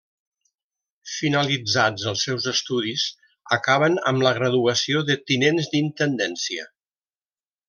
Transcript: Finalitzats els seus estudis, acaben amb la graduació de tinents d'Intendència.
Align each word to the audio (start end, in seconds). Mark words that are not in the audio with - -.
Finalitzats 1.15 2.05
els 2.13 2.23
seus 2.29 2.47
estudis, 2.53 3.03
acaben 3.59 3.99
amb 4.13 4.27
la 4.29 4.33
graduació 4.41 5.05
de 5.11 5.19
tinents 5.33 5.71
d'Intendència. 5.75 6.67